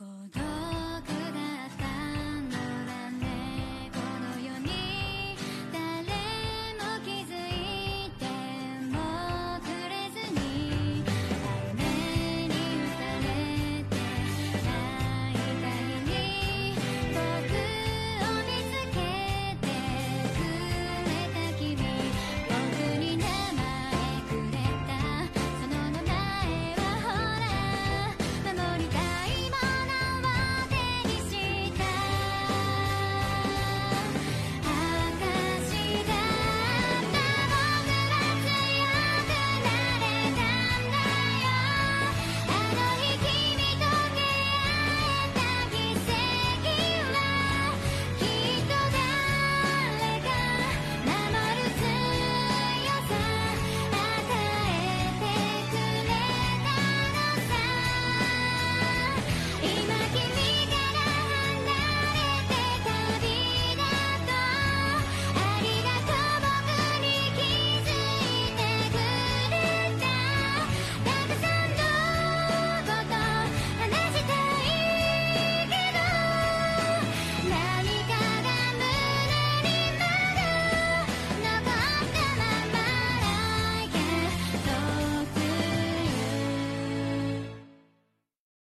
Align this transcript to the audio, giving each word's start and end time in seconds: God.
God. 0.00 0.49